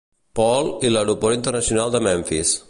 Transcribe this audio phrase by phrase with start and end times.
[0.37, 2.57] Paul, i Aeroport internacional de Memphis.